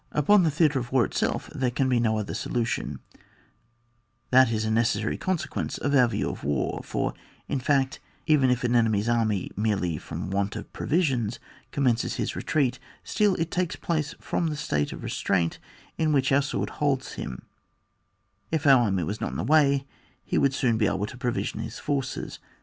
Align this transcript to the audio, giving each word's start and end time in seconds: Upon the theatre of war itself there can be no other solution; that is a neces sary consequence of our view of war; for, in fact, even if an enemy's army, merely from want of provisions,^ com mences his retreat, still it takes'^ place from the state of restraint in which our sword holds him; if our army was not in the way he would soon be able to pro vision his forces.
Upon 0.13 0.41
the 0.41 0.49
theatre 0.49 0.79
of 0.79 0.91
war 0.91 1.05
itself 1.05 1.47
there 1.53 1.69
can 1.69 1.87
be 1.87 1.99
no 1.99 2.17
other 2.17 2.33
solution; 2.33 3.01
that 4.31 4.51
is 4.51 4.65
a 4.65 4.69
neces 4.69 4.99
sary 5.03 5.15
consequence 5.15 5.77
of 5.77 5.93
our 5.93 6.07
view 6.07 6.27
of 6.27 6.43
war; 6.43 6.81
for, 6.83 7.13
in 7.47 7.59
fact, 7.59 7.99
even 8.25 8.49
if 8.49 8.63
an 8.63 8.75
enemy's 8.75 9.07
army, 9.07 9.51
merely 9.55 9.99
from 9.99 10.31
want 10.31 10.55
of 10.55 10.73
provisions,^ 10.73 11.37
com 11.71 11.83
mences 11.83 12.15
his 12.15 12.35
retreat, 12.35 12.79
still 13.03 13.35
it 13.35 13.51
takes'^ 13.51 13.79
place 13.79 14.15
from 14.19 14.47
the 14.47 14.55
state 14.55 14.91
of 14.91 15.03
restraint 15.03 15.59
in 15.99 16.11
which 16.11 16.31
our 16.31 16.41
sword 16.41 16.71
holds 16.81 17.13
him; 17.13 17.43
if 18.51 18.65
our 18.65 18.85
army 18.85 19.03
was 19.03 19.21
not 19.21 19.29
in 19.29 19.37
the 19.37 19.43
way 19.43 19.85
he 20.25 20.39
would 20.39 20.55
soon 20.55 20.79
be 20.79 20.87
able 20.87 21.05
to 21.05 21.15
pro 21.15 21.29
vision 21.31 21.59
his 21.59 21.77
forces. 21.77 22.39